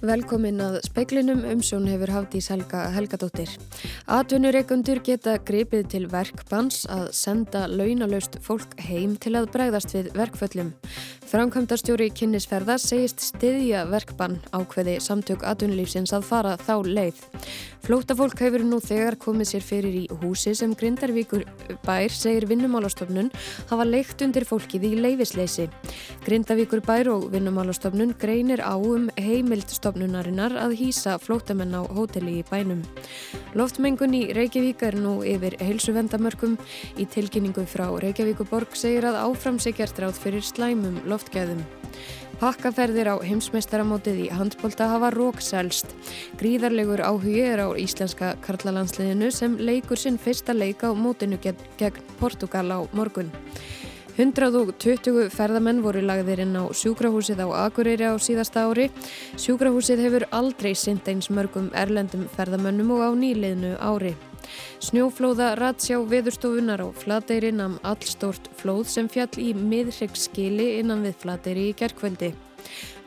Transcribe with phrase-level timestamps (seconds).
[0.00, 3.50] Velkomin að speiklinum umsjón hefur Hafdís Helga Helgadóttir.
[4.08, 10.70] Atvinnureikundur geta gripið til verkbans að senda launalaust fólk heim til að bregðast við verkföllum.
[11.28, 17.20] Framkvæmdarstjóri kynnisferða segist stiðja verkbann ákveði samtök atvinnulífsins að fara þá leið.
[17.80, 21.46] Flótafólk hefur nú þegar komið sér fyrir í húsi sem Grindarvíkur
[21.86, 23.30] bær segir vinnumálastofnun
[23.70, 25.66] hafa leikt undir fólkið í leifisleysi.
[26.26, 32.46] Grindavíkur bær og vinnumálastofnun greinir á um heimild stofnunarinnar að hýsa flótamenn á hóteli í
[32.52, 32.84] bænum.
[33.56, 36.58] Loftmengun í Reykjavík er nú yfir heilsuvendamörkum.
[37.00, 41.64] Í tilkynningu frá Reykjavíkuborg segir að áframsegjart ráð fyrir slæmum loftgæðum.
[42.40, 45.90] Pakkaferðir á heimsmeistaramótið í handbólta hafa rókselst.
[46.40, 52.64] Gríðarlegur áhugi er á íslenska karlalansliðinu sem leikur sinn fyrsta leika á mótinu gegn Portugal
[52.72, 53.28] á morgun.
[54.16, 58.88] 120 ferðamenn voru lagðir inn á sjúkrahúsið á Akureyri á síðasta ári.
[59.36, 64.16] Sjúkrahúsið hefur aldrei synd eins mörgum erlendum ferðamönnum og á nýliðnu ári.
[64.80, 71.68] Snjóflóða ratsjá veðurstofunar á Flateyri namn allstórt flóð sem fjall í miðryggsskili innan við Flateyri
[71.70, 72.32] í gerkveldi.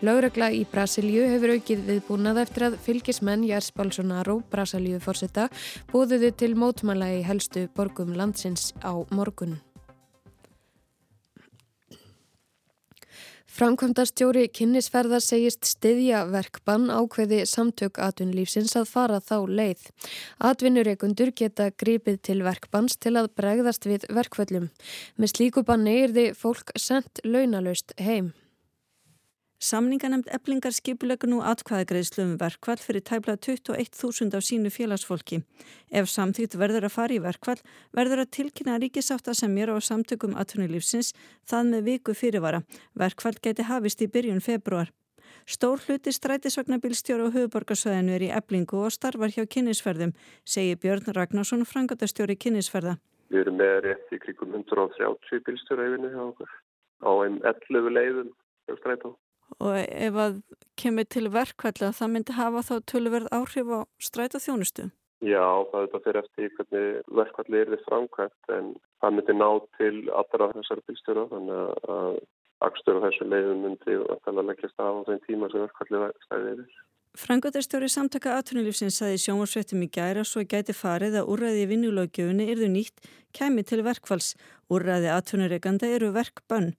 [0.03, 5.49] Láregla í Brasilíu hefur aukið viðbúnað eftir að fylgismenn Jærs Balsonaro, Brasilíu fórsetta,
[5.93, 9.61] búðuðu til mótmæla í helstu borgum landsins á morgun.
[13.53, 19.83] Framkvæmdastjóri kynnisferðar segist stiðja verkbann ákveði samtök atvinnulífsins að fara þá leið.
[20.49, 24.71] Atvinnureikundur geta grípið til verkbanns til að bregðast við verkvöllum.
[25.21, 28.33] Með slíku banni er þið fólk sendt launalöst heim.
[29.63, 35.39] Samninganemt eblingar skipulegur nú atkvæðagreðslu um verkvall fyrir tæbla 21.000 af sínu félagsfólki.
[35.87, 37.61] Ef samþýtt verður að fara í verkvall
[37.95, 41.13] verður að tilkynna ríkisátt að semjara á samtökum atvinnulífsins
[41.47, 42.59] það með viku fyrirvara.
[42.99, 44.91] Verkvall geti hafist í byrjun februar.
[45.47, 50.11] Stór hluti strætisvagnabílstjóru og höfuborgarsöðinu er í eblingu og starfar hjá kynnisferðum,
[50.43, 52.97] segir Björn Ragnarsson, frangatastjóri kynnisferða.
[53.31, 56.55] Við erum með rétt í krikum 130 bílstjóra yfirni hjá okkur
[56.99, 58.33] á einn 11 leiðum
[58.75, 59.15] strætó
[59.59, 60.41] og ef að
[60.79, 64.89] kemur til verkvælla það myndi hafa þá tölverð áhrif á stræta þjónustu?
[65.23, 66.87] Já, það er þetta fyrir eftir hvernig
[67.19, 72.17] verkvalli er þið framkvæmt en það myndi ná til allra þessari bílstjóra þannig að
[72.67, 76.81] akstur á þessu leiðum myndi að leggjast af á þeim tíma sem verkvalli stæðið yfir.
[77.13, 82.69] Frangotarstjóri samtaka aðtunulífsins saði sjónvarsvettum í gæra svo gæti farið að úrræði í vinnulögjöfunni yrðu
[82.73, 83.05] nýtt
[83.37, 84.31] kemi til verkfalls.
[84.73, 86.71] Úrræði aðtunureikanda eru verkbann.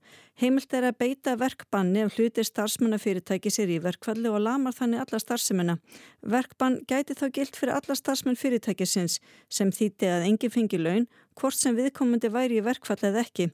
[0.43, 5.23] Heimilt er að beita verkbanni ef hlutir starfsmannafyrirtæki sér í verkfalli og lamar þannig alla
[5.23, 5.79] starfseminna.
[6.27, 11.07] Verkbann gæti þá gilt fyrir alla starfsmenn fyrirtækisins sem þýtti að enginn fengi laun
[11.39, 13.53] hvort sem viðkomandi væri í verkfalli eða ekki.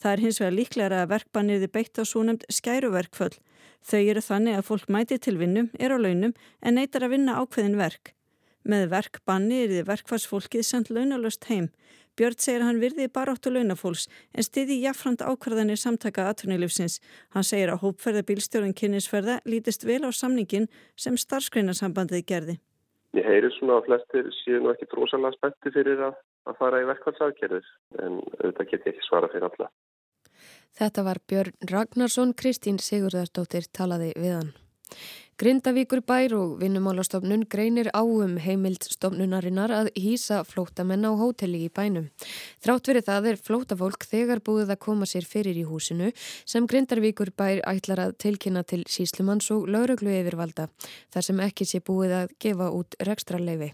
[0.00, 3.34] Það er hins vegar líklega að verkbann yrði beitt á svo nefnd skæruverkfall.
[3.82, 7.38] Þau eru þannig að fólk mæti til vinnum, er á launum en neytar að vinna
[7.42, 8.14] ákveðin verk.
[8.62, 11.72] Með verkbanni er þið verkfarsfólkið sendt launalöst heim.
[12.12, 14.04] Björn segir að hann virði baráttu launafólks
[14.36, 16.98] en stiði jafnframt ákvarðanir samtaka aðtunilifsins.
[17.32, 22.58] Hann segir að hópferðabílstjórun kynnisferða lítist vel á samningin sem starfsgreinasambandið gerði.
[23.16, 26.88] Ég heyri svona að flestir séu nú ekki drosalega spetti fyrir að, að fara í
[26.90, 27.70] verkfallsaðgerðis
[28.02, 29.70] en auðvitað get ég ekki svara fyrir alla.
[30.72, 34.52] Þetta var Björn Ragnarsson, Kristín Sigurðardóttir talaði við hann.
[35.42, 42.10] Grindavíkur bær og vinnumálastofnun greinir áum heimild stofnunarinnar að hýsa flótamenn á hóteli í bænum.
[42.62, 46.12] Þrátt verið það er flótafólk þegar búið að koma sér fyrir í húsinu
[46.46, 50.68] sem Grindavíkur bær ætlar að tilkynna til síslumanns og lauruglu yfirvalda
[51.10, 53.72] þar sem ekki sé búið að gefa út rekstraleifi.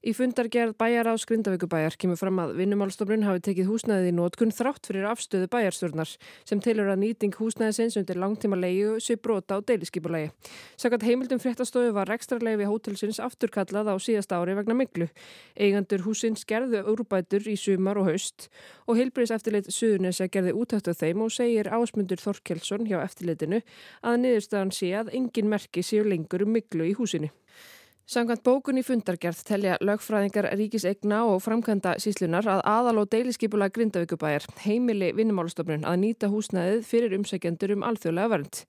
[0.00, 4.88] Í fundargerð bæjar á Skrindavíkubæjar kemur fram að vinnumálstofnun hafi tekið húsnæðið í nótkunn þrátt
[4.88, 6.14] fyrir afstöðu bæjarstjórnar
[6.48, 10.30] sem tilur að nýting húsnæðisins undir langtíma leiðu sé brota á deiliskypulegi.
[10.80, 15.10] Sakat heimildum fréttastofu var rekstrarleifi hótelsins afturkallað á síðasta ári vegna miklu.
[15.60, 18.48] Eigandur húsins gerðu úrbætur í sumar og haust
[18.88, 23.60] og heilbriðs eftirlit Suðunesa gerði útættu þeim og segir ásmundur Þorkelsson hjá eftirlitinu
[24.00, 27.28] að niðurstaðan sé að engin merki séu lengur um miklu í húsinu.
[28.10, 34.48] Samkvæmt bókun í fundargerð telja lögfræðingar ríkisegna og framkvæmda síslunar að aðal og deiliskipula Grindavíkubæjar
[34.64, 38.60] heimili vinnumálastofnun að nýta húsnæðið fyrir umsækjendur um alþjóðlega vernd.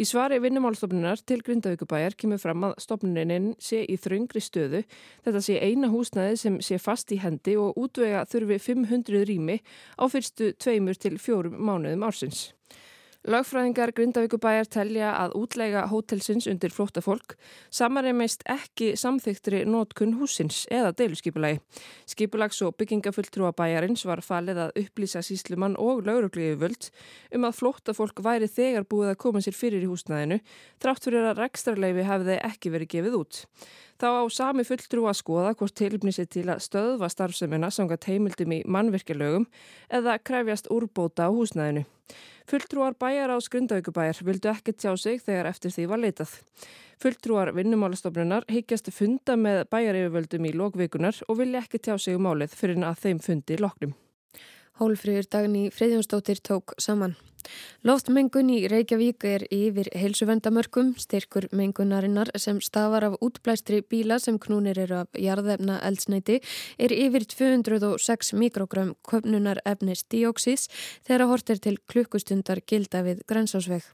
[0.00, 4.80] Í svari vinnumálastofnunar til Grindavíkubæjar kemur fram að stofnunin sé í þröngri stöðu.
[5.28, 9.60] Þetta sé eina húsnæðið sem sé fast í hendi og útvega þurfi 500 rými
[10.00, 12.46] á fyrstu tveimur til fjórum mánuðum ársins.
[13.26, 17.32] Lögfræðingar Grindavíkubæjar telja að útlega hótelsins undir flóta fólk
[17.74, 21.58] samareimist ekki samþygtri nótkunn húsins eða deiluskipulagi.
[22.06, 26.86] Skipulags- og byggingafulltrúa bæjarins var falið að upplýsa síslumann og laurugliðu völd
[27.34, 30.38] um að flóta fólk væri þegar búið að koma sér fyrir í húsnaðinu
[30.78, 33.42] þrátt fyrir að rekstrarleifi hefði ekki verið gefið út.
[33.98, 38.62] Þá á sami fulltrú að skoða hvort tilmnisi til að stöðva starfsemina samkvæmt heimildum í
[38.70, 39.50] mannvirkjalögum
[39.90, 41.88] eða krefjast úrbóta á húsnæðinu.
[42.46, 46.34] Fulltrúar bæjar á Skrundavíkubæjar vildu ekki tjá sig þegar eftir því var leitað.
[47.02, 52.54] Fulltrúar vinnumálastofnunar higgjast funda með bæjaryfirvöldum í lókvikunar og vilja ekki tjá sig um málið
[52.54, 53.96] fyrir að þeim fundi loknum.
[54.78, 57.16] Hólfrýður dagni Freyðjónsdóttir tók saman.
[57.86, 64.80] Loftmengun í Reykjavík er yfir heilsuvendamörkum, styrkur mengunarinnar sem stafar af útblæstri bíla sem knúnir
[64.82, 66.40] eru af jarðefna eldsneiti
[66.82, 70.66] er yfir 206 mikrogram köpnunar efnis dióksís
[71.06, 73.86] þegar hort er til klukkustundar gilda við grensásveg.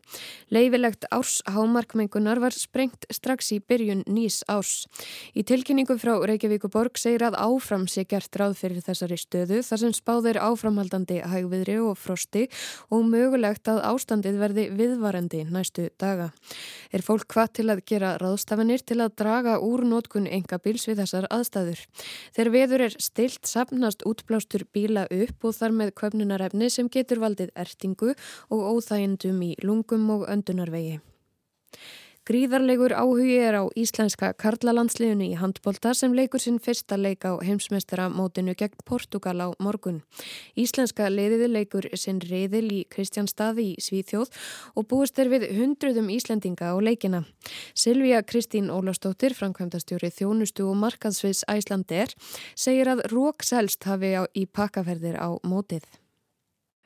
[0.49, 4.87] Leifilegt árs hámarkmengunar var sprengt strax í byrjun nýs árs.
[5.37, 9.95] Í tilkynningu frá Reykjavíkuborg segir að áfram sé gert ráð fyrir þessari stöðu þar sem
[10.01, 12.49] spáðir áframhaldandi hægviðri og frosti
[12.89, 16.31] og mögulega mögulegt að ástandið verði viðvarandi næstu daga.
[16.93, 21.03] Er fólk hvað til að gera ráðstafanir til að draga úr nótkun enga bíls við
[21.03, 21.81] þessar aðstæður.
[22.37, 27.51] Þegar veður er stilt sapnast útblástur bíla upp og þar með köpnunarefni sem getur valdið
[27.57, 28.15] ertingu
[28.51, 31.01] og óþægindum í lungum og öndunarvegi.
[32.23, 38.05] Gríðarlegur áhugi er á íslenska karlalandsliðinu í handbólta sem leikur sinn fyrsta leik á heimsmeistara
[38.15, 40.05] mótinu gegn Portugal á morgun.
[40.55, 44.31] Íslenska leiðiði leikur sinn reyðil í Kristjánstaði í Svíþjóð
[44.79, 47.25] og búist er við hundruðum Íslendinga á leikina.
[47.75, 52.15] Silvíja Kristín Ólastóttir, framkvæmdastjóri þjónustu og markaðsviðs Æslander,
[52.55, 55.91] segir að rókselst hafi í pakkaferðir á mótið.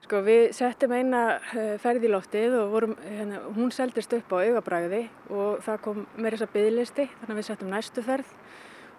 [0.06, 1.20] Sko við settum eina
[1.58, 5.00] eh, ferð í loftið og vorum, hérna, hún seldist upp á augabræði
[5.34, 8.36] og það kom með þessa byggðlisti þannig að við settum næstu ferð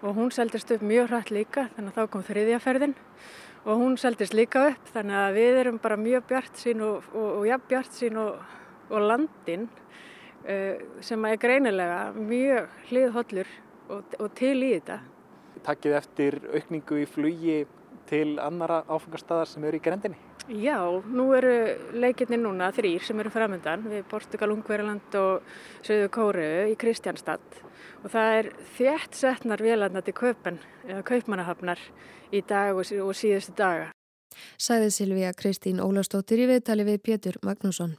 [0.02, 2.94] og hún seldist upp mjög hrætt líka þannig að þá kom þriðja ferðin
[3.62, 7.32] og hún seldist líka upp þannig að við erum bara mjög bjart sín og, og,
[7.38, 8.44] og ja, bjart sín og,
[8.92, 9.64] og landin
[10.44, 13.56] uh, sem er greinilega mjög hliðhollur
[13.96, 15.00] og til í þetta.
[15.64, 17.62] Takkið eftir aukningu í flugi
[18.12, 20.27] til annara áfangastada sem eru í grendinni?
[20.48, 21.50] Já, nú eru
[21.92, 25.42] leikirni núna þrýr sem eru framöndan við Portugal, Ungverðarland og
[25.84, 27.58] Söðu Kóru í Kristjánstad
[28.00, 28.48] og það er
[28.78, 30.56] þétt setnar vélarna til kaupan
[30.86, 31.82] eða kaupmannahafnar
[32.32, 33.90] í dag og, og síðustu daga.
[34.56, 37.98] Sæði Silvíja Kristín Ólastóttir í viðtali við Pétur Magnússon.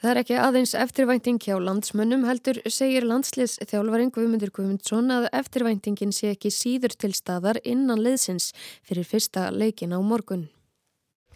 [0.00, 6.16] Það er ekki aðeins eftirvænting hjá landsmönnum heldur segir landsliðs þjálfaring Guðmundur Guðmundsson að eftirvæntingin
[6.16, 10.48] sé ekki síður til staðar innan liðsins fyrir fyrsta leikin á morgun.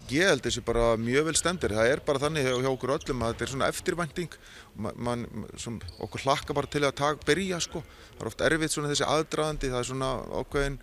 [0.06, 1.72] Ég held þessi bara mjög vel stendur.
[1.74, 4.36] Það er bara þannig hjá okkur öllum að þetta er svona eftirvænting.
[4.78, 5.24] Man,
[5.58, 7.82] som, okkur hlakka bara til að taka, byrja sko.
[8.12, 9.70] Það er oft erfitt svona þessi aðdraðandi.
[9.72, 10.76] Það er svona ákveðin,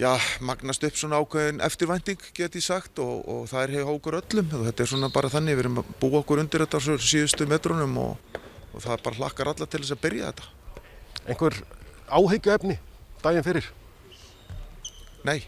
[0.00, 0.10] já,
[0.48, 4.52] magnast upp svona ákveðin eftirvænting get ég sagt og, og það er hjá okkur öllum.
[4.70, 8.38] Þetta er svona bara þannig, við erum að búa okkur undir þetta síðustu metrunum og,
[8.72, 10.52] og það bara hlakkar alla til þess að byrja þetta.
[11.26, 11.58] Einhver
[12.08, 12.78] áhyggju efni
[13.20, 13.68] daginn fyrir?
[15.26, 15.40] Nei,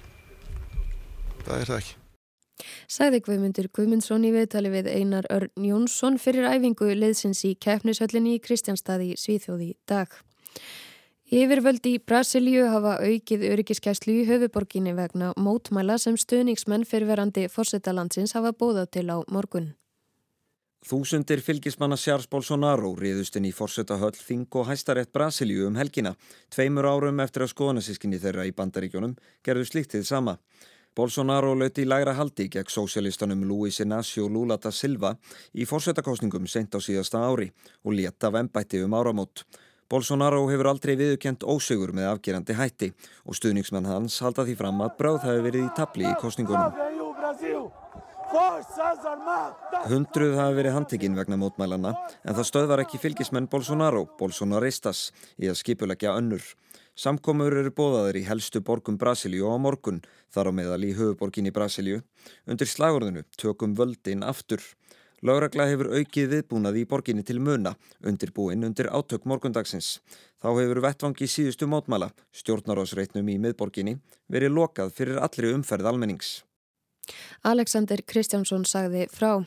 [1.47, 1.97] það er það ekki.
[2.91, 8.43] Sæði Guðmundur Guðmundsson í viðtali við Einar Örn Jónsson fyrir æfingu leðsins í keppnishöllinni í
[8.43, 10.13] Kristjánstaði Svíþjóði dag.
[11.29, 18.55] Yfirvöldi í Brasilíu hafa aukið öryggiskæslu í höfuborginni vegna mótmæla sem stöðningsmenn fyrirverandi fórsetalandsins hafa
[18.57, 19.75] bóðað til á morgun.
[20.89, 26.15] Þúsundir fylgismanna Sjars Bolsonaro riðustinn í fórsetahöll Þing og hæstarétt Brasilíu um helgina,
[26.55, 30.39] tveimur árum eftir að skoðanasískinni þeirra í bandaríkjónum gerðu slíktið sama.
[30.99, 35.13] Bolsonaro löti í lægra haldi gegn sósialistanum Luis Inácio Lula da Silva
[35.55, 37.53] í fórsetakostningum sent á síðasta ári
[37.85, 39.45] og leta af ennbætti um áramót.
[39.87, 42.89] Bolsonaro hefur aldrei viðkjent ósegur með afgerandi hætti
[43.23, 46.75] og stuðningsmenn hans halda því fram að bráð hafi verið í tabli í kostningunum.
[49.87, 55.63] Hundruð hafi verið handtekinn vegna mótmælana en það stöðvar ekki fylgismenn Bolsonaro, Bolsonaristas, í að
[55.63, 56.43] skipulegja önnur.
[56.99, 60.01] Samkomur eru bóðaður í helstu borgum Brasilíu á morgun,
[60.35, 62.01] þar á meðal í höfuborgin í Brasilíu.
[62.51, 64.59] Undir slagurðinu tökum völdin aftur.
[65.23, 70.01] Láregla hefur aukið viðbúnað í borginni til muna, undirbúin undir átök morgundagsins.
[70.43, 76.41] Þá hefur vettvangi síðustu mótmæla, stjórnarásreitnum í miðborginni, verið lokað fyrir allri umferð almennings.
[77.43, 79.45] Alexander Kristjánsson sagði frá.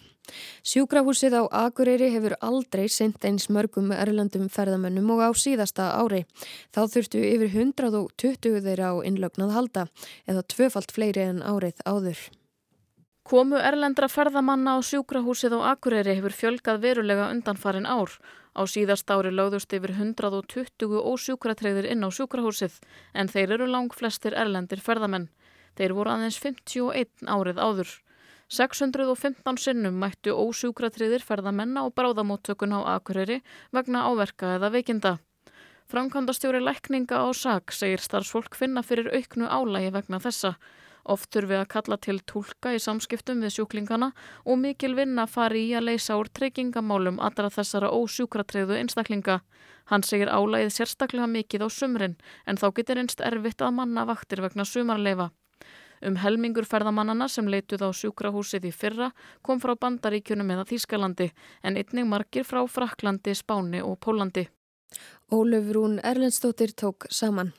[0.63, 6.25] Sjúkrahúsið á Akureyri hefur aldrei sendt eins mörgum erlandum ferðamönnum og á síðasta ári.
[6.73, 9.87] Þá þurftu yfir 120 þeirra á innlögnað halda
[10.29, 12.21] eða tvöfalt fleiri en árið áður.
[13.31, 18.13] Komu erlendra ferðamanna á sjúkrahúsið á Akureyri hefur fjölgað verulega undanfarin ár.
[18.51, 22.81] Á síðast ári lögðust yfir 120 ósjúkratreyðir inn á sjúkrahúsið
[23.13, 25.29] en þeir eru lang flestir erlendir ferðamenn.
[25.77, 27.91] Þeir voru aðeins 51 árið áður.
[28.51, 33.39] 615 sinnum mættu ósjúkratreyðir ferðamenn á bráðamóttökun á Akureyri
[33.71, 35.13] vegna áverka eða veikinda.
[35.91, 40.53] Framkvæmdastjóri lækninga á SAG segir starfsfólk finna fyrir auknu álægi vegna þessa.
[41.03, 44.11] Oft þurfi að kalla til tólka í samskiptum við sjúklingana
[44.45, 49.41] og mikil vinna fari í að leysa úr treykingamálum allra þessara ósjúkratreyðu einstaklinga.
[49.89, 54.43] Hann segir álægið sérstaklega mikið á sumrin en þá getur einst erfitt að manna vaktir
[54.45, 55.31] vegna sumarleifa.
[56.01, 59.11] Um helmingur ferðamannana sem leituð á sjúkrahúsið í fyrra
[59.45, 61.29] kom frá bandaríkjunum eða Þýskalandi
[61.61, 64.47] en einnig margir frá Fraklandi, Spáni og Pólandi.
[65.31, 67.53] Ólöfrún Erlendstóttir tók saman.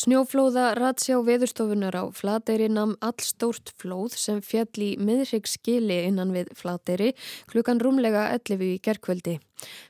[0.00, 7.12] Snjóflóða ratsjá veðurstofunar á Flateyri nam allstórt flóð sem fjall í miðryggsskili innan við Flateyri
[7.52, 9.38] klukkan rúmlega 11 í gerkvöldi.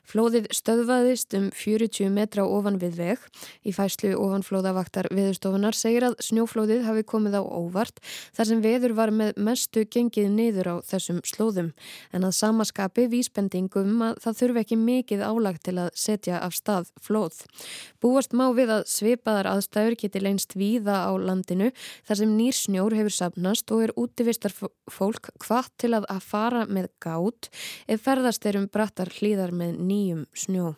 [0.07, 3.21] Flóðið stöðvaðist um 40 metra ofan við veg.
[3.63, 8.01] Í fæslu ofanflóðavaktar veðurstofunar segir að snjóflóðið hafi komið á óvart
[8.35, 11.71] þar sem veður var með mestu gengið niður á þessum slóðum.
[12.11, 16.91] En að samaskapi vísbendingum að það þurfi ekki mikið álag til að setja af stað
[17.01, 17.43] flóð.
[18.03, 21.71] Búast má við að svipaðar aðstæður geti leinst víða á landinu
[22.07, 24.53] þar sem nýr snjór hefur sapnast og er útivistar
[24.91, 27.51] fólk hvað til að að fara með gát
[27.87, 30.73] ef ferðast er um brattar hlýðar með nýjum snjó.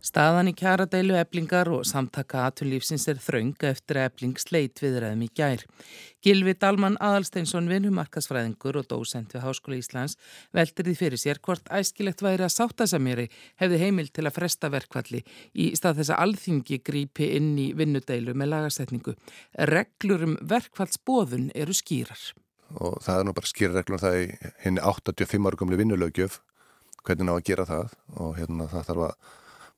[0.00, 5.64] Staðan í kjaradeilu eblingar og samtaka aturlífsins er þraunga eftir ebling sleit viðræðum í gær.
[6.24, 10.16] Gilvi Dalman Adalsteinsson, vinnumarkasfræðingur og dósent við Háskóla Íslands
[10.56, 13.26] veldir því fyrir sér hvort æskilegt væri að sáttasamjöri
[13.60, 15.20] hefði heimil til að fresta verkvalli
[15.52, 19.16] í stað þess að alþingi grípi inn í vinnudeilu með lagasetningu.
[19.68, 22.30] Reglur um verkvallsbóðun eru skýrar
[22.78, 24.26] og það er nú bara skýrreglum það í
[24.62, 26.38] henni 85 ára gamli vinnulögjöf
[27.04, 29.14] hvernig ná að gera það og hérna það þarf að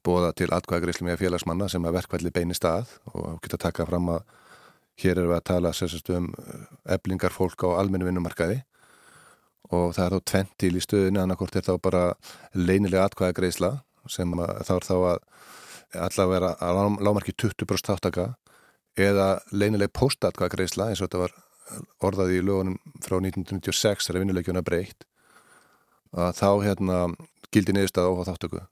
[0.07, 4.25] bóða til atkvæðagreyslu með félagsmanna sem að verkvælli beini stað og geta taka fram að
[5.03, 6.29] hér erum við að tala sérstaklega um
[6.97, 8.61] eblingar fólk á almennu vinnumarkaði
[9.73, 12.03] og það er þá tvent til í stöðinu annarkort er þá bara
[12.55, 13.73] leinilega atkvæðagreysla
[14.11, 15.19] sem þá er þá að
[15.93, 18.27] allavega vera að lámarki 20% áttaka
[18.99, 21.39] eða leinileg postatkvæðagreysla eins og þetta var
[22.05, 25.07] orðaði í lögunum frá 1996 þegar vinnuleikjuna breytt
[26.13, 26.97] að þá hérna
[27.53, 28.63] gildi niðurstað á þáttöku.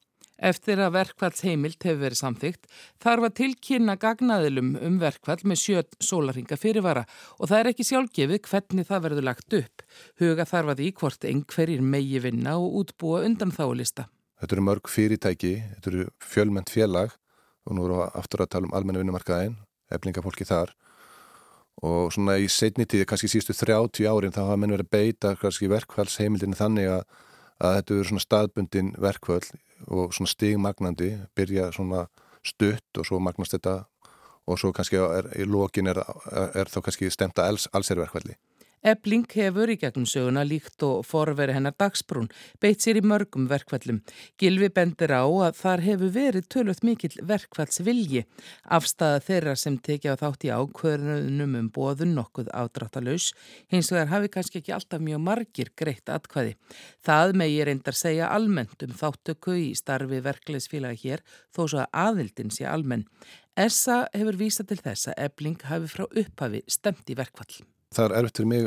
[0.40, 2.68] Eftir að verkvalls heimilt hefur verið samþygt
[3.04, 7.02] þarf að tilkynna gagnaðilum um verkvall með sjöt sólaringa fyrirvara
[7.36, 9.84] og það er ekki sjálfgefið hvernig það verður lagt upp.
[10.22, 14.08] Huga þarf að í hvort einhverjir megi vinna og útbúa undan þálista.
[14.40, 17.12] Þetta eru mörg fyrirtæki, þetta eru fjölmend félag
[17.68, 19.58] og nú eru aftur að tala um almenna vinnumarkaðin,
[19.92, 20.72] eflingafólki þar
[21.84, 25.34] og svona í setni tíði, kannski sístu 30 árin þá hafa menn verið að beita
[25.40, 27.04] kannski verkvælsheimildinu þannig að,
[27.60, 29.52] að þetta verður svona staðbundin verkvöld
[29.88, 32.06] og svona stigmagnandi byrja svona
[32.46, 33.76] stutt og svo magnast þetta
[34.50, 36.00] og svo kannski er, í lókin er,
[36.32, 38.36] er, þá kannski stemta alls, allsherverkvældi
[38.80, 42.30] Ebling hefur í gegnum söguna líkt og forveri hennar dagsbrún,
[42.64, 43.98] beitt sér í mörgum verkvallum.
[44.40, 48.22] Gilvi bendir á að þar hefur verið tölvöld mikill verkvallsvilji.
[48.64, 53.34] Afstæða þeirra sem tekja á þátt í ákvörðunum um bóðun nokkuð ádráttalauðs,
[53.68, 56.54] hins vegar hafi kannski ekki alltaf mjög margir greitt atkvæði.
[57.04, 62.54] Það megi reyndar segja almennt um þáttöku í starfi verklegsfélagi hér, þó svo að aðildin
[62.56, 63.04] sé almenn.
[63.60, 67.60] Essa hefur vísað til þess að Ebling hafi frá upphafi stemt í verkvall.
[67.90, 68.66] Það er erfitt fyrir mig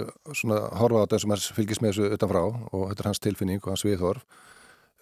[0.52, 3.70] að horfa á þetta sem fylgis með þessu utanfrá og þetta er hans tilfinning og
[3.72, 4.26] hans viðhorf.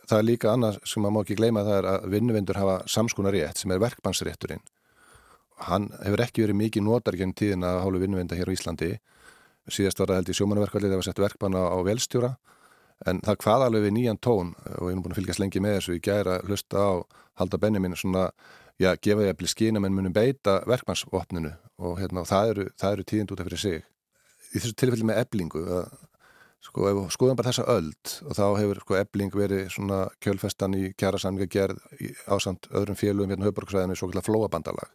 [0.05, 3.31] Það er líka annað sem maður má ekki gleyma það er að vinnuvindur hafa samskona
[3.33, 4.61] rétt sem er verkbannsrétturinn.
[5.65, 8.91] Hann hefur ekki verið mikið notar genn tíðin að hálu vinnuvinda hér á Íslandi.
[9.73, 12.33] Síðast var það held í sjómanverkvallið að sett verkbanna á velstjóra
[13.09, 15.79] en það hvaða alveg við nýjan tón og ég er búin að fylgjast lengi með
[15.79, 16.91] þessu í gæra hlusta á
[17.41, 18.27] halda Benjamin svona
[18.77, 23.07] já, gefa ég að bli skýna menn munum beita verkbannsvopninu og hérna, það eru, eru
[23.09, 23.90] tíðind út af fyrir sig
[24.51, 25.91] í þessu tilfelli með eblingu að,
[26.65, 30.77] sko, ef við skoðum bara þessa öld og þá hefur sko, ebling verið svona kjölfestan
[30.77, 31.79] í kjæra samlinga gerð
[32.27, 34.91] ásamt öðrum félugum hérna höfborgsræðinu svo kallar flóabandalag.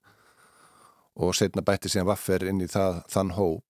[1.16, 3.64] Og setna bætti síðan vaffer inn í það, þann hóp.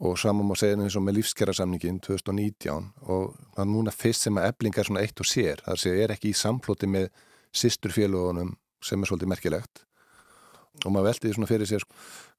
[0.00, 4.38] Og saman má segja eins og með lífskjærasamningin 2019 og það er núna fyrst sem
[4.40, 5.60] að ebling er svona eitt og sér.
[5.66, 7.10] Það er ekki í samflóti með
[7.52, 9.84] sýstur félugunum sem er svolítið merkilegt.
[10.86, 11.84] Og maður veldi því svona fyrir sér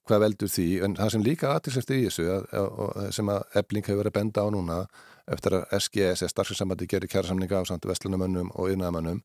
[0.09, 3.85] hvað veldur því, en það sem líka aðtilseftir í þessu að, að, sem að ebling
[3.85, 4.77] hefur verið að benda á núna
[5.31, 9.21] eftir að SGS, starfsins gerir kjærasamninga á samt vestlunumönnum og yfirnaðamönnum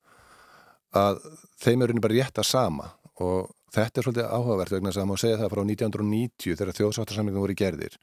[0.97, 1.23] að
[1.63, 2.91] þeim eru bara rétt að sama.
[3.23, 7.45] Og þetta er svolítið áhugavert vegna þess að maður segja það frá 1990 þegar þjóðsáttarsamlingum
[7.45, 7.99] voru gerðir.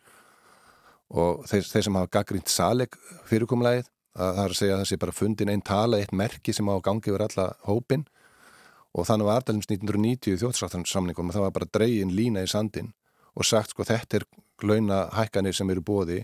[1.14, 2.98] Og þeir, þeir sem hafa gaggrínt saleg
[3.30, 6.54] fyrirkomlægið að það er að segja að það sé bara fundin einn tala, eitt merki
[6.54, 8.06] sem á gangi yfir alla hópin
[8.94, 12.92] og þannig var aðdælums 1990 þjóðsáttarsamlingum og það var bara dregin lína í sandin
[13.34, 14.28] og sagt sko þetta er
[14.64, 16.22] launa hækkanir sem eru bóði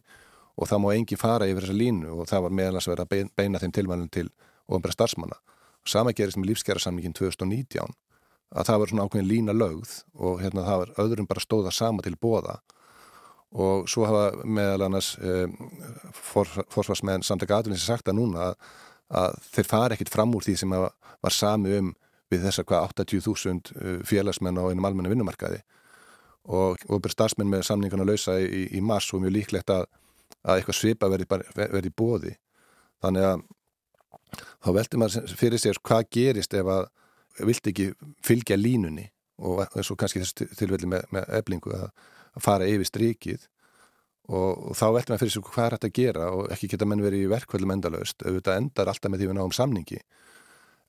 [0.59, 3.61] og það má engi fara yfir þessa línu og það var meðalans verið að beina
[3.61, 4.27] þeim tilmælum til
[4.69, 5.37] ofnbæra starfsmanna.
[5.87, 7.95] Sama gerist með lífskjærasamlingin 2019
[8.49, 12.05] að það var svona ákveðin lína lögð og hérna það var öðrum bara stóða sama
[12.05, 12.59] til bóða
[13.49, 15.55] og svo hafa meðal annars um,
[16.69, 18.67] forsvarsmenn samtaka aðvunni sem sagt að núna að,
[19.21, 21.93] að þeir fara ekkit fram úr því sem var sami um
[22.29, 25.61] við þessar hvað 80.000 uh, félagsmenn á einum almenna vinnumarkaði.
[26.49, 29.85] Og ofur starfsmenn með samningarna lausa í, í mars og mjög líklegt að,
[30.43, 32.35] að eitthvað svipa verði, bóði
[33.03, 33.43] þannig að
[34.63, 36.87] þá veldur maður fyrir sér hvað gerist ef að
[37.47, 37.91] vilt ekki
[38.25, 39.05] fylgja línunni
[39.39, 41.91] og eins og kannski þessu tilvelli með, með eblingu að
[42.35, 43.47] að fara yfir strikið.
[44.29, 46.85] Og, og þá veltum við fyrir sig hvað er þetta að gera og ekki geta
[46.85, 48.21] menn verið í verkvöldum endalaust.
[48.21, 50.01] Auðvitað endar alltaf með því við náum samningi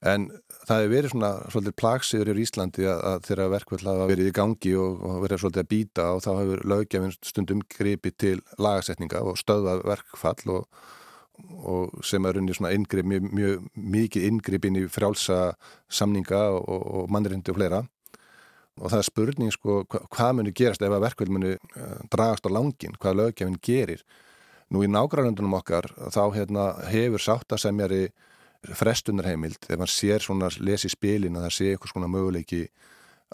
[0.00, 0.28] en
[0.64, 4.37] það hefur verið svona svolítið plaksiður í Íslandi að, að þeirra verkvöld hafa verið í
[4.38, 9.23] gangi og, og verið svolítið að býta og þá hefur lögjafinn stundum gripið til lagasetninga
[9.28, 10.83] og stöðað verkfall og,
[11.61, 15.40] og sem er unni svona inngrip, mjög, mjög mikið inngrip inn í frjálsa
[15.92, 17.85] samninga og mannrindi og fleira
[18.80, 22.50] og það er spurning sko hvað munir gerast ef að verkvöld munir uh, dragast á
[22.52, 24.04] langin, hvað löggefinn gerir.
[24.71, 28.09] Nú í nágrænundunum okkar þá hérna, hefur sáttasemjari
[28.76, 32.64] frestunarheimild ef hann sér svona lesi spilin að það sé eitthvað svona möguleiki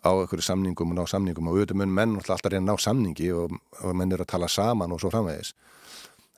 [0.04, 1.49] á einhverju samningum og ná samningum.
[1.49, 4.49] Og auðvitað mun menn alltaf reyna að ná samningi og, og menn eru að tala
[4.52, 5.54] saman og svo framvegis.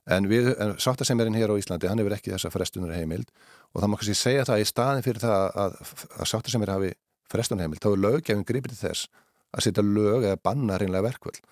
[0.09, 3.29] En, en sáttasemjarinn hér á Íslandi, hann hefur ekki þessa frestunarheimild.
[3.75, 5.79] Og það má kannski segja það í staðin fyrir það að,
[6.17, 6.93] að sáttasemjari hafi
[7.29, 9.11] frestunheimild, þá er löggefin gripið þess
[9.53, 11.43] að setja lög eða banna reynlega verkvöld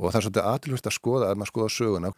[0.00, 2.10] og það er svolítið aðlust að skoða að maður skoða söguna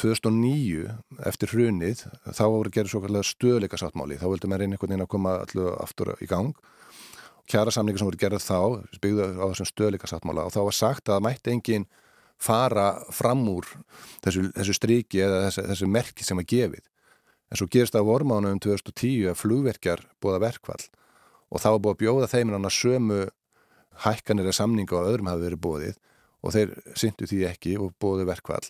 [0.00, 0.92] 2009
[1.28, 5.04] eftir hrunið þá voru gerðið svo kallega stöðleika sáttmáli þá vildi maður reyna einhvern veginn
[5.04, 6.54] að koma allu aftur í gang.
[7.50, 8.60] Kjara samlingar sem voru gerðið þá
[9.02, 11.86] byggðu á þessum stöðleika sáttmála og þá var sagt að mætti enginn
[12.42, 13.68] fara fram úr
[14.24, 16.86] þessu, þessu stryki eða þessu, þessu merki sem var gefið.
[17.52, 20.86] En svo gerist það vormánu um 2010 að flugverkjar búða verkvall
[21.52, 23.20] og þá er búið að bjóða þeim að sömu
[24.06, 25.98] hækkanir eða samninga og öðrum hafi verið bóðið
[26.42, 28.64] og þeir syndu því ekki og bóði verkvall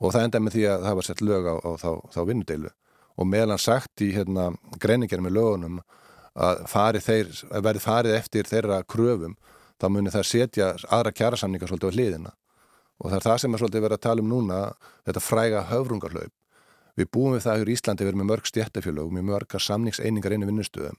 [0.00, 2.72] og það enda með því að það var sett lög á, á þá, þá vinnudeilu.
[3.16, 4.50] Og meðlan sagt í hérna,
[4.82, 5.78] greiningar með lögunum
[6.36, 6.66] að
[7.00, 9.38] þeir, að verði farið eftir þeirra kröfum
[9.80, 12.34] þá munir það setja aðra kjærasamningar svolítið á hliðina.
[13.00, 14.60] Og það er það sem er svolítið verið að tala um núna
[15.04, 16.34] þetta fræga höfrungarlaup
[16.96, 20.40] við búum við það hér í Íslandi verið með mörg stjættafélög með mörgar samningseiningar í
[20.48, 20.98] vinnustöðum.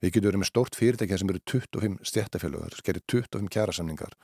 [0.00, 4.14] Við getum verið með stórt fyrirtækja sem eru 25 stjættafélögur, það gerir 25 kjærasamningar.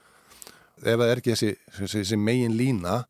[0.76, 1.50] Ef það er ekki þessi,
[1.94, 3.02] þessi megin lína,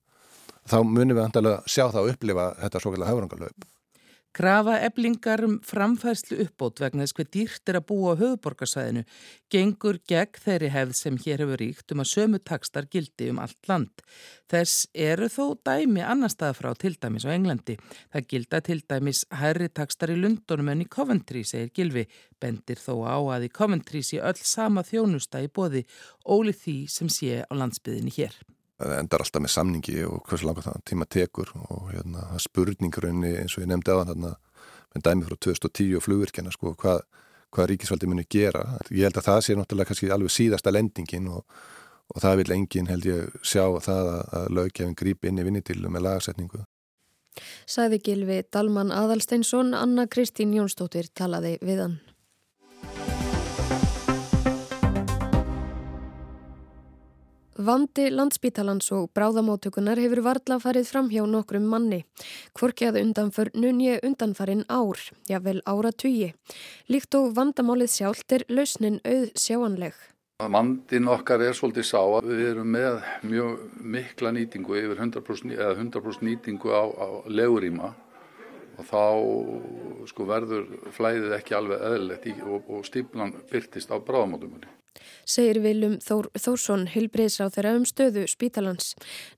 [0.70, 3.72] þá munum við andalega sjá það að upplifa þetta svo kallar haurangalöp.
[4.36, 9.04] Grafa eblingar um framfærslu uppbót vegna þess hver dýrt er að búa á höfuborgarsvæðinu
[9.54, 13.70] gengur gegn þeirri hefð sem hér hefur ríkt um að sömu takstar gildi um allt
[13.70, 14.02] land.
[14.52, 17.78] Þess eru þó dæmi annar stað frá til dæmis á Englandi.
[18.12, 22.04] Það gilda til dæmis hærri takstar í Lundunum en í Coventry, segir Gilvi.
[22.36, 25.86] Bendir þó á að í Coventry sé öll sama þjónusta í bóði
[26.28, 28.36] ólið því sem sé á landsbyðinni hér
[28.78, 33.64] endar alltaf með samningi og hversu langa það tíma tekur og hérna, spurningur eins og
[33.64, 34.34] ég nefndi aðan hérna,
[34.94, 37.02] með dæmi frá 2010 og flugvirkjana sko, hvað,
[37.54, 38.64] hvað ríkisvaldi muni gera.
[38.90, 41.44] Ég held að það sé náttúrulega kannski alveg síðasta lendingin og,
[42.14, 45.92] og það vil enginn held ég sjá það að, að löggefin grípi inn í vinnitílu
[45.92, 46.64] með lagarsetningu
[47.68, 51.96] Sæði Gilvi Dalman Adalsteinsson Anna Kristín Jónsdóttir talaði við hann
[57.56, 62.02] Vandi landsbítalans og bráðamótökunar hefur varla farið fram hjá nokkrum manni.
[62.52, 66.34] Kvorkjað undanförnun ég undanfarin ár, jável ára tugi.
[66.92, 69.96] Líkt og vandamálið sjálft er lausnin auð sjáanleg.
[70.36, 76.24] Vandin okkar er svolítið sá að við erum með mjög mikla nýtingu yfir 100%, 100
[76.28, 77.94] nýtingu á, á leguríma
[78.76, 79.04] og þá
[80.12, 84.68] sko, verður flæðið ekki alveg eðlilegt og, og stíplan byrtist á bráðamótökunni
[85.28, 88.92] segir Vilum Þór Þórsson, hilbriðsráð þeirra um stöðu spítalans.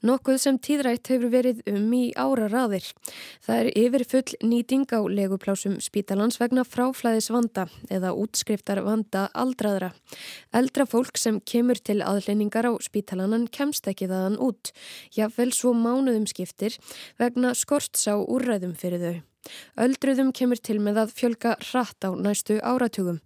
[0.07, 2.87] Nokkuð sem tíðrætt hefur verið um í ára raðir.
[3.45, 9.93] Það er yfir full nýting á leguplásum spítalans vegna fráflæðis vanda eða útskriftar vanda aldraðra.
[10.53, 14.73] Eldra fólk sem kemur til aðleiningar á spítalanan kemst ekki þaðan út.
[15.17, 16.79] Jáfnvel svo mánuðum skiptir
[17.19, 19.19] vegna skorts á úrræðum fyrir þau.
[19.85, 23.21] Öldruðum kemur til með að fjölga hratt á næstu áratugum.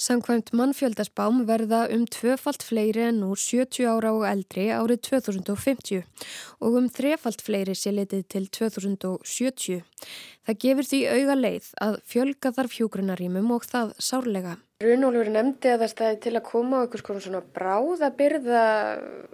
[0.00, 6.02] Sankvæmt mannfjöldasbám verða um tvöfalt fleiri en nú 70 ára og eldri árið 2050
[6.60, 9.84] og um þrefalt fleiri sé litið til 2070.
[10.46, 14.56] Það gefur því auga leið að fjölga þarf hjúgrunarímum og það sárlega.
[14.80, 18.62] Runólfur nefndi að það stæði til að koma á einhvers konar svona bráðabyrða,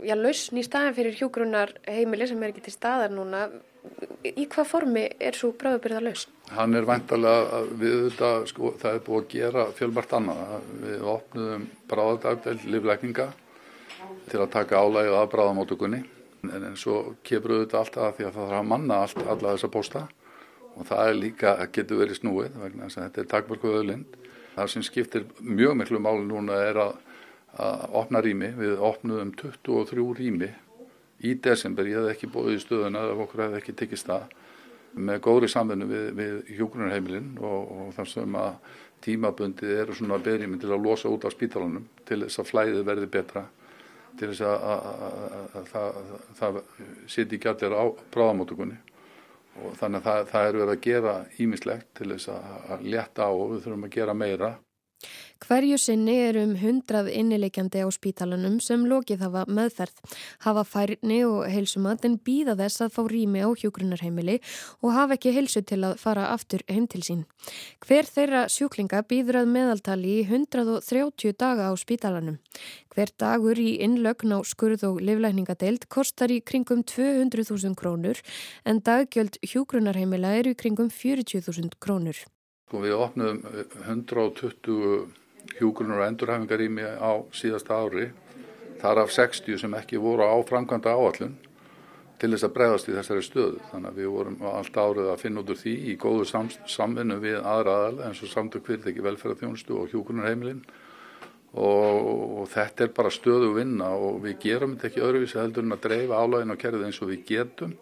[0.03, 3.47] já, lausn í staðan fyrir hjúgrunar heimili sem er ekki til staðar núna.
[4.27, 6.33] Í hvað formi er svo bráðabyrða lausn?
[6.57, 10.69] Hann er vantalega við þetta, sko, það er búið að gera fjölbært annað.
[10.83, 13.31] Við opnum bráðabyrða livlækninga
[14.31, 16.05] til að taka álægið af bráðamótugunni.
[16.47, 19.57] En, en svo kemur við þetta alltaf því að það þarf að manna allt, alla
[19.57, 20.07] þessa posta
[20.77, 24.19] og það er líka, getur verið snúið vegna þess að þetta er takmörkuðu öðlind
[24.57, 26.95] Það sem skiptir mjög miklu máli núna er að,
[27.61, 28.49] að opna rými.
[28.57, 30.49] Við opnuðum 23 rými
[31.25, 31.89] í desember.
[31.89, 34.35] Ég hef ekki bóðið í stöðuna ef okkur hef ekki tekist það
[34.97, 38.75] með góðri samfunnu við, við hjókunarheimilinn og, og þar sem að
[39.05, 43.09] tímabundið eru svona berjumi til að losa út af spítalunum til þess að flæðið verði
[43.13, 43.45] betra
[44.17, 44.63] til þess að,
[45.61, 45.99] að það,
[46.39, 46.61] það
[47.13, 48.79] siti ekki allir á bráðamótugunni
[49.63, 53.33] og þannig að það, það er verið að gera ímislegt til þess að leta á
[53.33, 54.51] og við þurfum að gera meira.
[55.45, 59.99] Hverju sinni er um hundrað innileikjandi á spítalanum sem lokið hafa meðferð,
[60.47, 64.39] hafa færni og heilsumat en býða þess að fá rými á hjógrunarheimili
[64.81, 67.27] og hafa ekki heilsu til að fara aftur heim til sín.
[67.85, 72.41] Hver þeirra sjúklinga býður að meðaltali í 130 daga á spítalanum.
[72.97, 78.25] Hver dagur í innlögn á skurð og livlækningadeild kostar í kringum 200.000 krónur
[78.65, 82.25] en daggjöld hjógrunarheimila er í kringum 40.000 krónur.
[82.67, 83.45] Sko, við opnum
[83.85, 85.13] 120
[85.59, 88.11] hjúgrunar og endurhæfingarými á síðasta ári
[88.81, 91.37] þar af 60 sem ekki voru á framkvæmda áallun
[92.21, 93.61] til þess að bregðast í þessari stöðu.
[93.71, 97.19] Þannig að við vorum allt árið að finna út úr því í góðu sam samvinnu
[97.21, 100.63] við aðra aðal eins og samtök fyrirtæki velferðarþjónustu og hjúgrunarheimilinn
[101.57, 102.09] og,
[102.41, 105.85] og þetta er bara stöðu vinna og við gerum þetta ekki öðruvísi heldur en að
[105.89, 107.77] dreifa álægin og kerðið eins og við getum.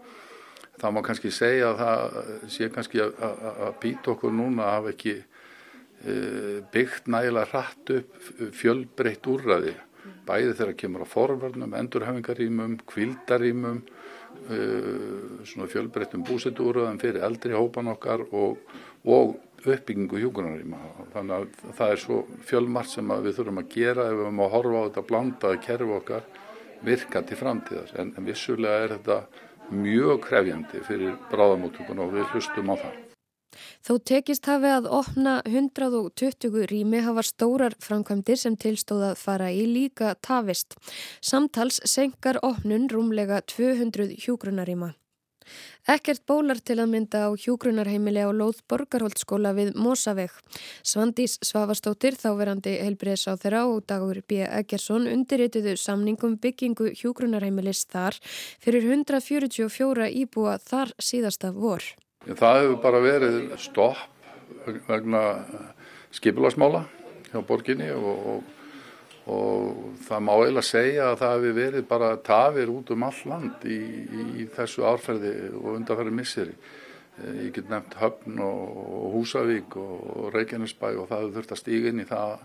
[0.74, 4.77] Það má kannski segja að það sé kannski að, að, að býta okkur núna að
[4.79, 5.16] hafa ekki
[6.74, 8.16] byggt nægilega hratt upp
[8.52, 9.72] fjölbreytt úrraði
[10.24, 13.80] bæði þegar kemur á forvarnum, endurhafingarýmum, kvildarýmum,
[14.48, 18.60] uh, svona fjölbreyttum búsetúrraðum fyrir eldri hópan okkar og,
[19.04, 20.80] og uppbyggingu hjúkunarýma.
[21.14, 24.52] Þannig að það er svo fjölmart sem við þurfum að gera ef við höfum að
[24.56, 26.28] horfa á þetta blandaði kerfi okkar
[26.84, 27.94] virka til framtíðar.
[28.00, 29.20] En, en vissulega er þetta
[29.72, 33.03] mjög krefjandi fyrir bráðamóttökun og við hlustum á það.
[33.86, 39.64] Þó tekist hafi að opna 120 rými hafa stórar framkvæmdir sem tilstóða að fara í
[39.68, 40.76] líka tavist.
[41.20, 44.94] Samtals senkar opnun rúmlega 200 hjúgrunarýma.
[45.84, 50.32] Ekkert bólar til að mynda á hjúgrunarheimili á Lóð Borgarholtskóla við Mósaveg.
[50.80, 54.40] Svandís Svavastóttir, þáverandi heilbriðs á þeirra og Dagur B.
[54.46, 58.16] Eggersson undirrituðu samningum byggingu hjúgrunarheimilis þar
[58.64, 61.84] fyrir 144 íbúa þar síðasta vor.
[62.24, 64.10] Það hefur bara verið stopp
[64.88, 65.22] vegna
[66.14, 66.84] skipilagsmála
[67.28, 68.46] hjá borginni og, og,
[69.34, 73.68] og það má eiginlega segja að það hefur verið bara tafir út um all land
[73.68, 73.78] í,
[74.40, 76.56] í þessu árferði og undarferði misseri.
[77.20, 81.92] Eh, ég get nefnt Höfn og Húsavík og Reykjanesbæ og það hefur þurft að stíga
[81.92, 82.38] inn í það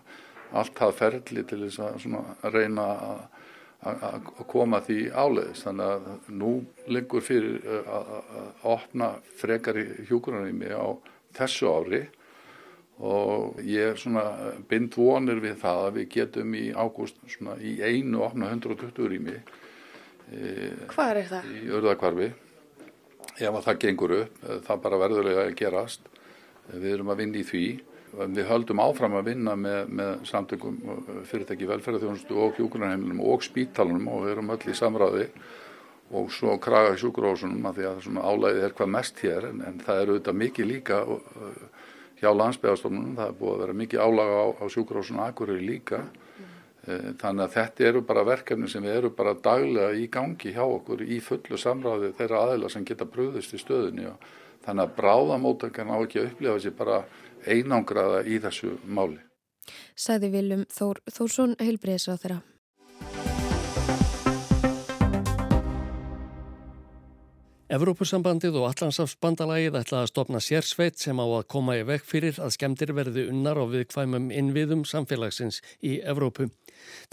[0.60, 3.28] allt það ferli til þess að reyna að
[3.88, 5.64] að koma því áleiðis.
[5.64, 6.54] Þannig að nú
[6.92, 10.88] lengur fyrir eh, að opna frekar í hjúgrunarými á
[11.38, 12.02] þessu ári
[13.00, 14.26] og ég er svona
[14.68, 19.38] bind vonir við það að við getum í ágúst svona í einu opna 120 rými.
[20.36, 21.52] Eh, Hvað er það?
[21.56, 22.32] Í örðakvarfi.
[23.40, 26.12] Ef að það gengur upp, eh, það bara verðurlega að gerast.
[26.70, 27.64] Við erum að vinna í því.
[28.10, 34.10] Við höldum áfram að vinna með, með samtökum uh, fyrirtæki velferðarþjónustu og hjúkunarheimilum og spítalunum
[34.10, 35.28] og við erum öll í samráði
[36.18, 39.78] og svo kraga sjúkurásunum að því að svona álæðið er hvað mest hér en, en
[39.86, 41.20] það eru auðvitað mikið líka uh,
[42.20, 47.16] hjá landsbyðastofnunum, það er búið að vera mikið álaga á, á sjúkurásunum akkurir líka mm.
[47.22, 51.22] þannig að þetta eru bara verkefni sem eru bara daglega í gangi hjá okkur í
[51.24, 54.28] fullu samráði þeirra aðila sem geta bröðist í stöðunni og
[54.66, 57.00] þannig að bráðamótakan á ekki að upplifa sér bara
[57.48, 59.20] einangraða í þessu máli.
[59.96, 62.40] Sæði Viljum Þór Þórsson heilbreyðs á þeirra.
[67.70, 72.56] Evrópusambandið og Allandsafsbandalagið ætla að stopna sérsveit sem á að koma í vekk fyrir að
[72.56, 76.50] skemmtir verði unnar og viðkvæmum innviðum samfélagsins í Evrópu.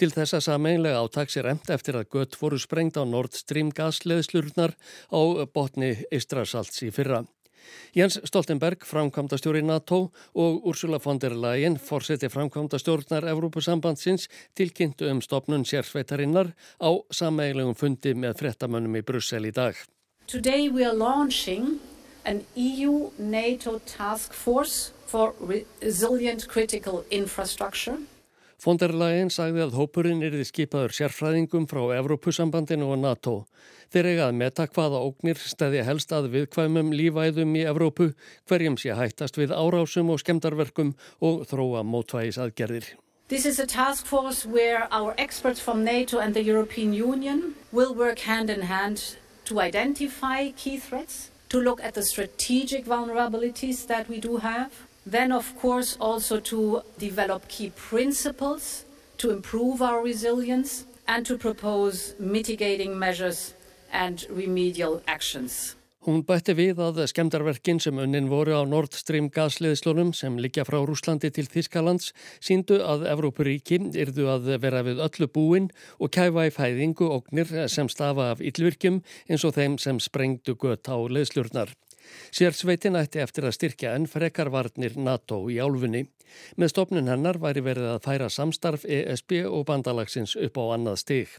[0.00, 4.72] Til þessa sameinlega átaks er emt eftir að gött voru sprengt á Nord Stream gasleðslurnar
[5.12, 5.20] á
[5.52, 7.26] botni Eistrasalts í fyrra.
[7.96, 15.64] Jens Stoltenberg, framkvæmdastjóri NATO og Ursula von der Leyen, fórseti framkvæmdastjórnar Evrópusambandsins, tilkynntu um stopnun
[15.64, 19.74] sérsveitarinnar á sameigilegum fundi með frettamönnum í Brussel í dag.
[20.26, 21.80] Today we are launching
[22.24, 27.98] an EU-NATO task force for resilient critical infrastructure
[28.64, 33.34] Von der Leyen sagði að hópurinn erði skipaður sérfræðingum frá Evrópusambandinu og NATO.
[33.92, 38.10] Þeir eiga að meta hvaða ógnir stæði helst að viðkvæmum lífæðum í Evrópu,
[38.48, 42.94] hverjum sé hættast við árásum og skemdarverkum og þróa mótvægis aðgerðir.
[43.28, 48.48] This is a task force where our experts from NATO European Union will work hand
[48.48, 54.85] in hand to identify key threats, to look at the strategic vulnerabilities we do have,
[55.06, 58.84] Then, of course, also to develop key principles
[59.18, 63.54] to improve our resilience and to propose mitigating measures
[63.92, 65.76] and remedial actions.
[66.06, 70.78] Hún bætti við að skemdarverkin sem unnin voru á Nord Stream gasliðslunum sem liggja frá
[70.86, 75.66] Rúslandi til Þískalands síndu að Evrópuríki yrðu að vera við öllu búin
[75.98, 80.86] og kæfa í fæðingu ógnir sem stafa af yllvirkjum eins og þeim sem sprengdu gött
[80.86, 81.74] á leðslurnar.
[82.34, 86.04] Sérsveitin ætti eftir að styrkja enn frekarvarnir NATO í álfunni.
[86.56, 91.36] Með stopnun hennar væri verið að færa samstarf ESB og bandalagsins upp á annað stig.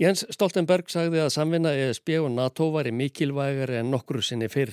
[0.00, 4.72] Jens Stoltenberg sagði að samvinna ESB og NATO væri mikilvægari en nokkru sinni fyrr.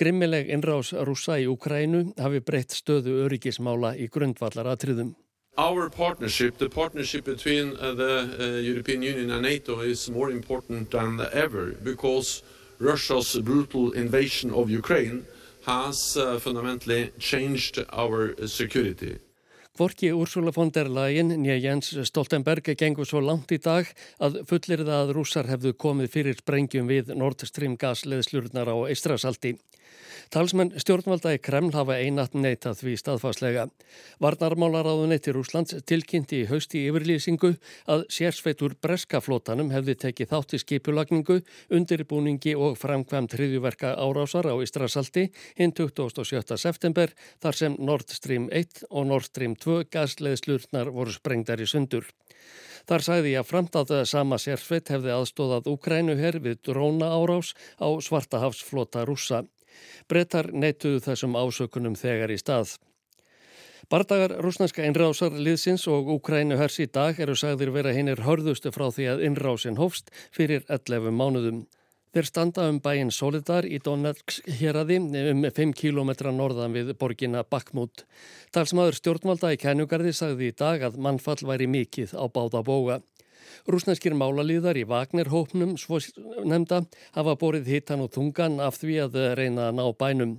[0.00, 5.12] Grimmileg innrás rúsa í Ukrænu hafi breytt stöðu öryggismála í grundvallar atriðum.
[5.56, 10.90] Our partnership, the partnership between uh, the uh, European Union and NATO is more important
[10.90, 12.42] than ever because
[12.80, 15.24] Russia's brutal invasion of Ukraine
[15.66, 19.18] has uh, fundamentally changed our security.
[19.74, 23.88] Vorki Úrsula von der Leyen nýja Jens Stoltenberg gengur svo langt í dag
[24.22, 29.56] að fullir það að rússar hefðu komið fyrir sprengjum við Nord Stream gasleðslurnar á Eistrasalti.
[30.32, 33.66] Talsmenn stjórnvalda í Kreml hafa einatt neitað því staðfáslega.
[34.24, 37.54] Varnarmálaráðuneytir Úslands tilkynnti í hausti yfirlýsingu
[37.90, 41.40] að sérsveitur breskaflótanum hefði tekið þátt í skipulagningu,
[41.74, 46.56] undirbúningi og framkvæm triðjuverka árásar á Ístrasalti hinn 27.
[46.56, 52.08] september þar sem Nord Stream 1 og Nord Stream 2 gasleðslurnar voru sprengdar í sundur.
[52.84, 57.88] Þar sagði ég að framtátt að sama sérsveit hefði aðstóðað Ukrænuher við dróna árás á
[57.96, 59.40] svartahafsflota rúsa.
[60.08, 62.76] Brettar neituðu þessum ásökunum þegar í stað.
[63.92, 68.88] Bardagar rúsnarska innrásar liðsins og Úkrænu hers í dag eru sagðir vera hinnir hörðustu frá
[68.88, 71.64] því að innrásin hófst fyrir 11 mánuðum.
[72.14, 78.04] Þeir standa um bæinn Solidar í Donetsk héradi um 5 km norðan við borgina Bakhmut.
[78.54, 83.00] Talsmaður stjórnvalda í kænugarði sagði í dag að mannfall væri mikið á báða bóga.
[83.70, 86.00] Rúsneskir málalíðar í Vagner-hópnum svo
[86.44, 86.84] nefnda
[87.16, 90.34] hafa borið hittan og tungan af því að reyna að ná bænum.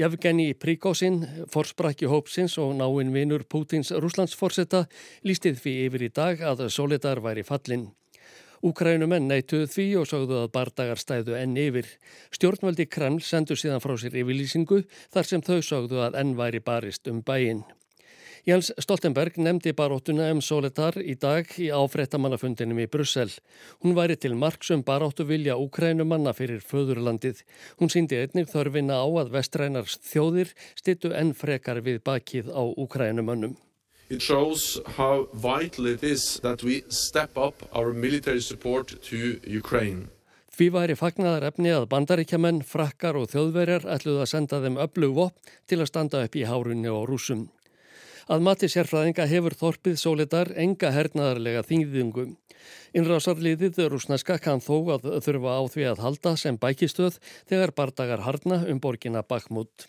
[0.00, 4.86] Jafgeni Príkósinn, forsprakki hópsins og náinn vinur Pútins Rúslandsforsetta
[5.26, 7.90] lístið fyrir yfir í dag að Solidar væri fallin.
[8.60, 11.86] Úkrænumenn neituð því og sagðu að bardagar stæðu enn yfir.
[12.36, 14.82] Stjórnvaldi Kreml sendu síðan frá sér yfirlýsingu
[15.14, 17.64] þar sem þau sagðu að enn væri barist um bæinn.
[18.48, 23.28] Jens Stoltenberg nefndi baróttuna um Soletar í dag í áfrettamannafundinum í Brussel.
[23.84, 27.42] Hún væri til marksum baróttu vilja Úkrænumanna fyrir föðurlandið.
[27.76, 33.58] Hún síndi einnig þörfina á að vestrænars þjóðir stittu enn frekar við bakið á Úkrænumannum.
[34.08, 40.08] It shows how vital it is that we step up our military support to Ukraine.
[40.50, 45.54] Því væri fagnaðar efni að bandaríkjaman, frakkar og þjóðverjar ætluð að senda þeim öflug vopn
[45.70, 47.46] til að standa upp í hárunni og rúsum.
[48.30, 52.28] Að mati sérfræðinga hefur þorpið sólitar enga hernaðarlega þýðingu.
[52.94, 57.16] Innrásarliðið rúsneska kann þó að þurfa á því að halda sem bækistöð
[57.50, 59.88] þegar bardagar harna um borgina Bakmút.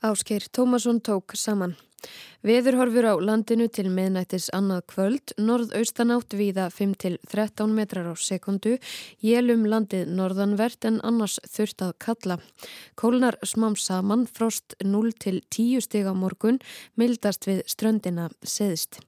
[0.00, 1.76] Ásker Tómasson tók saman.
[2.46, 8.76] Veðurhorfur á landinu til miðnættis annað kvöld, norðaustanátt viða 5-13 metrar á sekundu,
[9.18, 12.36] jélum landið norðanvert en annars þurft að kalla.
[12.94, 16.60] Kólnar smám saman, frost 0-10 stig á morgun,
[16.94, 19.00] mildast við ströndina seðist.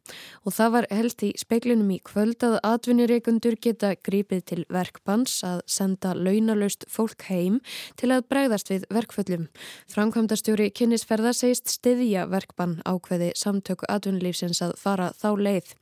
[0.43, 5.63] Og það var held í speiklinum í kvöld að atvinnireikundur geta grípið til verkbans að
[5.71, 7.63] senda launalöst fólk heim
[7.95, 9.47] til að bregðast við verkföllum.
[9.95, 15.75] Framkvæmdastjóri samkynnisferða segist stiðja verkbann ákveði samtöku atvinnulífsins að fara þá leið.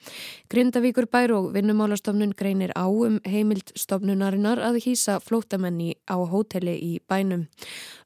[0.51, 6.99] Grindavíkur bær og vinnumálastofnun greinir á um heimild stofnunarinnar að hýsa flótamenni á hóteli í
[7.07, 7.47] bænum.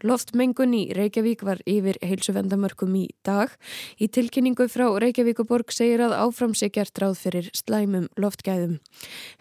[0.04, 3.48] Loftmengun í Reykjavík var yfir heilsuvendamörkum í dag.
[3.96, 8.80] Í tilkynningu frá Reykjavíkuborg segir að áfram sé gert ráð fyrir slæmum loftgæðum.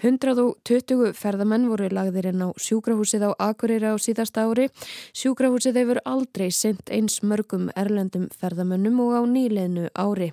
[0.05, 4.69] 120 ferðamenn voru lagðir inn á sjúkrahúsið á Akureyri á síðasta ári.
[5.11, 10.31] Sjúkrahúsið hefur aldrei sendt eins mörgum erlendum ferðamennum og á nýleinu ári.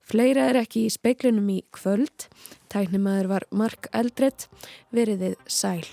[0.00, 2.28] Fleira er ekki í speiklinum í kvöld.
[2.70, 4.46] Tæknimaður var Mark Eldredd,
[4.94, 5.86] veriðið sæl.